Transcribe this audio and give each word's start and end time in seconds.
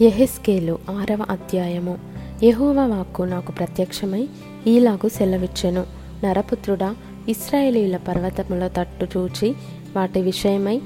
ఎహెస్కేలు 0.00 0.78
ఆరవ 0.90 1.18
అధ్యాయము. 1.30 1.98
యహోవ 2.42 2.80
వాక్కు 2.80 3.22
నాకు 3.22 3.52
ప్రత్యక్షమై 3.52 4.28
ఈలాగు 4.66 5.08
సెలవిచ్చెను. 5.08 5.84
నరపుత్రుడా 6.24 6.96
ఇస్రాయేలీల 7.28 7.96
పర్వతముల 7.96 8.68
తట్టు 8.68 9.18
చూచి 9.18 9.54
వాటి 9.96 10.20
విషయమై 10.20 10.80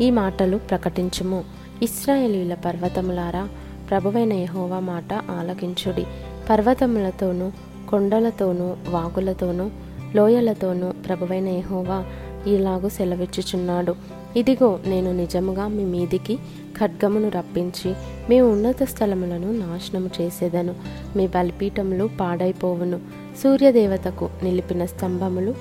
ఈ 0.00 0.10
మాటలు 0.10 0.56
ప్రకటించుము. 0.56 1.44
ఇస్రాయేలీల 1.82 2.54
పర్వతములారా 2.54 3.48
ప్రభువైన 3.90 4.32
యహోవా 4.32 4.78
మాట 4.78 5.14
ఆలకించుడి. 5.14 6.06
పర్వతములతోనూ 6.50 7.50
కొండలతోనూ 7.88 8.76
వాగులతోనూ 8.88 9.70
లోయలతోనూ 10.14 10.90
ప్రభువైన 10.90 11.48
యహోవా 11.48 12.04
ఈలాగు 12.48 12.88
సెలవిచ్చుచున్నాడు. 12.88 13.94
ఇదిగో 14.36 14.78
నేను 14.86 15.12
నిజముగా 15.12 15.68
మీ 15.68 15.84
మీదికి 15.84 16.36
ఖడ్గమును 16.80 17.28
రప్పించి 17.28 17.94
మీ 18.28 18.40
ఉన్నత 18.40 18.82
స్థలములను 18.82 19.52
నాశనము 19.52 20.10
చేసేదను. 20.20 20.74
మీ 21.16 21.26
బలిపీఠములు 21.26 22.10
పాడైపోవును. 22.20 23.00
సూర్యదేవతకు 23.42 24.30
నిలిపిన 24.42 24.84
స్తంభములు 24.84 25.54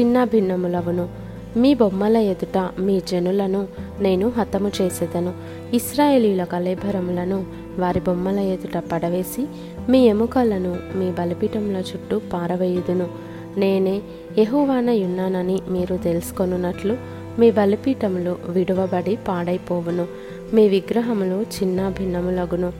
చిన్న 0.00 0.24
భిన్నములవును 0.24 1.08
మీ 1.56 1.74
బొమ్మల 1.74 2.16
ఎదుట 2.16 2.70
మీ 2.78 3.00
జనులను 3.00 3.68
నేను 4.00 4.28
హతము 4.28 4.70
చేసేదను. 4.82 5.32
ఇస్రాయేలీల 5.74 6.44
కలేభరములను 6.44 7.46
వారి 7.78 8.00
బొమ్మల 8.00 8.38
ఎదుట 8.38 8.82
పడవేసి 8.92 9.46
మీ 9.88 10.06
ఎముకలను 10.06 10.76
మీ 10.94 11.10
బలిపీఠముల 11.10 11.76
చుట్టూ 11.76 12.20
పారవేయుదును. 12.32 13.08
నేనే 13.56 14.02
యెహోవానయున్నానని 14.38 15.60
మీరు 15.68 15.96
తెలుసుకొనున్నట్లు 15.96 16.96
మీ 17.38 17.50
బలిపీఠములు 17.50 18.36
విడువబడి 18.48 19.18
పాడైపోవును. 19.28 20.06
మీ 20.54 20.68
విగ్రహములు 20.68 21.42
చిన్న 21.42 21.88
భిన్నములగును 21.88 22.72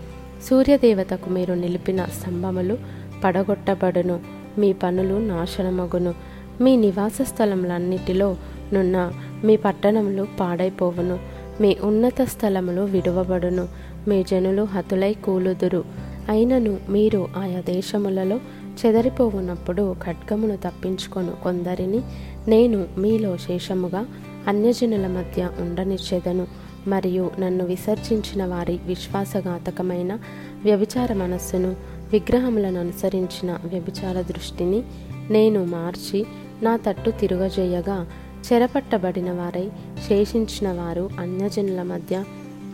సూర్యదేవతకు 0.50 1.30
మీరు 1.30 1.54
నిలిపిన 1.54 2.04
స్తంభములు 2.04 2.78
పడగొట్టబడును. 3.24 4.20
మీ 4.58 4.72
పనులు 4.72 5.14
నాశనమగును. 5.14 6.14
మీ 6.60 6.76
నివాస 6.76 7.18
స్థలములన్నిటిలో 7.22 8.36
నున్న 8.72 9.12
మీ 9.44 9.56
పట్టణములు 9.56 10.26
పాడైపోవును. 10.40 11.18
మీ 11.60 11.76
ఉన్నత 11.82 12.22
స్థలములు 12.22 12.80
విడువబడును. 12.80 13.68
మీ 14.08 14.22
జనులు 14.22 14.62
హతులై 14.62 15.14
కూలుదురు. 15.14 15.84
అయినను 16.28 16.78
మీరు 16.88 17.28
ఆయా 17.36 17.60
దేశములలో 17.60 18.40
చెదరిపోవునప్పుడు 18.86 19.96
ఖడ్గమును 20.06 20.56
తప్పించుకొను. 20.56 21.32
కొందరిని 21.42 22.00
నేను 22.48 22.86
మీలో 22.98 23.36
శేషముగా 23.36 24.06
అన్యజనుల 24.48 25.06
మధ్య 25.06 25.50
ఉండనిచ్చేదను. 25.60 26.46
మరియు 26.86 27.30
నన్ను 27.40 27.64
విసర్జించిన 27.64 28.44
వారి 28.44 28.78
విశ్వాసఘాతకమైన 28.86 30.18
వ్యభిచార 30.64 31.12
మనస్సును 31.12 31.76
విగ్రహములను 32.12 32.80
అనుసరించిన 32.80 33.58
వ్యభిచార 33.64 34.20
దృష్టిని 34.20 34.82
నేను 35.30 35.64
మార్చి 35.64 36.26
నా 36.62 36.76
తట్టు 36.76 37.10
తిరుగజేయగా 37.10 38.06
చెరపట్టబడిన 38.52 39.32
వారై 39.32 39.68
శేషించిన 40.08 40.72
వారు 40.72 41.10
అన్యజనుల 41.18 41.82
మధ్య 41.82 42.24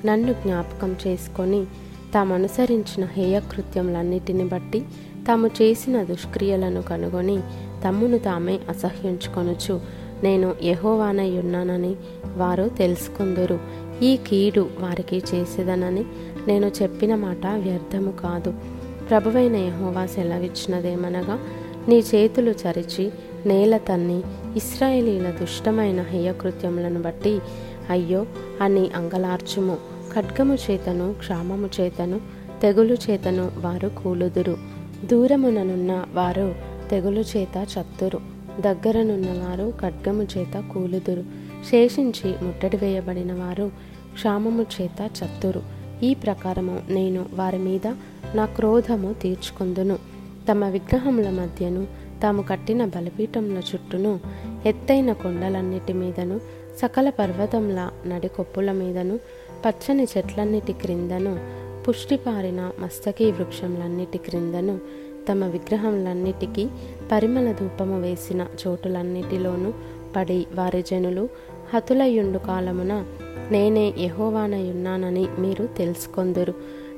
నన్ను 0.05 0.33
జ్ఞాపకం 0.33 0.97
చేసుకొని 1.07 1.65
తామనుసరించిన 2.15 3.09
హేయకృత్యములన్నిటిని 3.13 4.45
బట్టి 4.45 4.81
తాము 5.29 5.47
చేసిన 5.47 6.03
దుష్క్రియలను 6.03 6.83
కనుగొని 6.83 7.41
తమ్మును 7.89 8.19
తామే 8.19 8.61
అసహ్యించుకొనుచు 8.69 10.04
నేను 10.25 10.55
యహోవానయ్యున్నానని 10.63 11.97
వారు 12.37 12.71
తెలుసుకుందురు. 12.79 13.59
ఈ 14.03 14.17
కీడు 14.17 14.69
వారికి 14.81 15.23
చేసేదనని 15.35 16.05
నేను 16.49 16.73
చెప్పిన 16.83 17.15
మాట 17.15 17.47
వ్యర్థము 17.47 18.11
కాదు. 18.11 18.55
ప్రభువైన 19.11 19.57
యహోవా 19.57 20.07
సెలవిచ్చినదేమనగా 20.07 21.39
నీ 21.89 21.99
చేతులు 21.99 22.51
చరిచి 22.51 23.11
నేల 23.47 23.77
తన్ని 23.77 24.23
ఇస్రాయేలీల 24.57 25.31
దుష్టమైన 25.31 26.03
హేయకృత్యములను 26.03 27.03
బట్టి 27.03 27.39
అయ్యో 27.91 28.27
అని 28.61 28.91
అంగలార్చుము. 28.97 29.77
ఖడ్గము 30.15 30.55
చేతను 30.55 31.15
క్షామము 31.19 31.69
చేతను 31.81 32.21
తెగులు 32.63 32.95
చేతను 32.95 33.51
వారు 33.57 33.89
కూలుదురు. 33.89 34.57
దూరముననున్న 35.05 36.05
వారు 36.15 36.55
తెగులు 36.91 37.21
చేత 37.21 37.67
చత్తురు. 37.79 38.34
దగ్గరనున్న 38.61 39.27
వారు 39.27 39.73
ఖడ్గము 39.83 40.23
చేత 40.23 40.65
కూలుదురు. 40.75 41.25
శేషించి 41.71 42.35
ముట్టడి 42.43 42.77
వేయబడిన 42.77 43.33
వారు 43.33 43.71
క్షామము 44.15 44.67
చేత 44.81 45.11
చత్తురు. 45.25 45.63
ఈ 46.03 46.15
ప్రకారము 46.15 46.83
నేను 46.89 47.27
వారి 47.35 47.59
మీద 47.59 47.87
నా 48.35 48.47
క్రోధము 48.47 49.13
తీర్చుకొందును. 49.13 49.99
తమ 50.51 50.65
విగ్రహముల 50.65 51.31
మధ్యను 51.31 51.87
తాము 52.23 52.43
కట్టిన 52.43 52.85
బలిపీఠముల 52.85 53.59
చుట్టూను 53.59 54.21
ఎత్తైన 54.67 55.13
కొండలన్నిటి 55.13 55.93
మీదను 55.93 56.41
సకల 56.83 57.11
పర్వతముల 57.11 57.91
నడికొప్పుల 58.07 58.73
మీదను 58.73 59.17
పచ్చని 59.67 60.07
చెట్లన్నిటి 60.19 60.73
క్రిందను 60.73 61.39
పుష్టిపారిన 61.89 62.71
మస్తకీ 62.81 63.31
వృక్షములన్నిటి 63.31 64.19
క్రిందను 64.19 64.79
తమ 65.29 65.45
విగ్రహములన్నిటికీ 65.45 66.69
పరిమళ 67.13 67.53
ధూపము 67.53 68.01
వేసిన 68.01 68.47
చోటులన్నిటిలోనూ 68.67 69.73
పడి 70.17 70.47
వారి 70.55 70.83
జనులు 70.83 71.29
హతులయ్యుండు 71.75 72.39
కాలమున 72.39 73.05
నేనే 73.51 73.95
యహోవానయున్నానని 73.99 75.27
మీరు 75.39 75.69
తెలుసుకొందురు. 75.79 76.55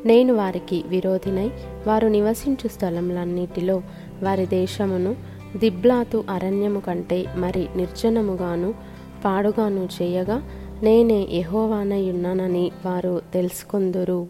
నేను 0.06 0.34
వారికి 0.34 0.84
విరోధినై 0.87 1.50
వారు 1.87 2.09
నివసించు 2.09 2.69
స్థలములన్నిటిలో 2.69 3.82
వారి 4.22 4.47
దేశమును 4.47 5.16
దిబ్లాతు 5.56 6.25
అరణ్యము 6.31 6.81
కంటే 6.81 7.26
మరి 7.37 7.69
నిర్జనముగాను 7.76 8.75
పాడుగాను 9.25 9.88
చేయగా 10.03 10.43
నేనే 10.82 11.28
యహోవానయున్నానని 11.31 12.70
వారు 12.87 13.22
తెలుసుకొందురు. 13.34 14.26